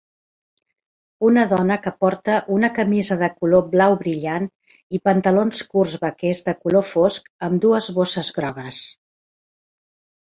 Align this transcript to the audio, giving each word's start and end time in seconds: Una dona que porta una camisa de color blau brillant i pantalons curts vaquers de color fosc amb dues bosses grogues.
Una 1.27 1.41
dona 1.51 1.75
que 1.83 1.91
porta 2.03 2.37
una 2.55 2.71
camisa 2.77 3.17
de 3.19 3.29
color 3.43 3.67
blau 3.75 3.97
brillant 3.99 4.49
i 4.99 5.03
pantalons 5.11 5.61
curts 5.75 5.93
vaquers 6.07 6.43
de 6.49 6.57
color 6.65 6.87
fosc 6.95 7.31
amb 7.49 7.63
dues 7.67 7.91
bosses 8.01 8.33
grogues. 8.41 8.83